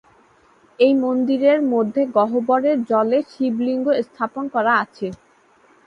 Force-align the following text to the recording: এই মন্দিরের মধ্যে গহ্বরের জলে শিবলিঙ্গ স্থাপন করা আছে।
এই 0.79 0.93
মন্দিরের 1.03 1.59
মধ্যে 1.73 2.01
গহ্বরের 2.15 2.77
জলে 2.89 3.19
শিবলিঙ্গ 3.31 3.85
স্থাপন 4.07 4.43
করা 4.55 4.73
আছে। 4.83 5.07